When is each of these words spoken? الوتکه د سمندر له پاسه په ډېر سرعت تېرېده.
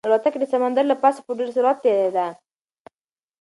الوتکه 0.07 0.37
د 0.39 0.45
سمندر 0.53 0.83
له 0.89 0.95
پاسه 1.01 1.19
په 1.25 1.31
ډېر 1.37 1.49
سرعت 1.55 1.77
تېرېده. 1.83 2.25